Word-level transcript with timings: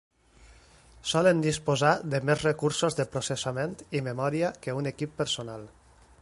Solen 1.09 1.43
disposar 1.47 1.91
de 2.13 2.21
més 2.29 2.41
recursos 2.47 2.97
de 3.01 3.05
processament 3.17 3.77
i 4.01 4.03
memòria 4.09 4.51
que 4.65 4.77
un 4.81 4.91
equip 4.95 5.15
personal. 5.23 5.71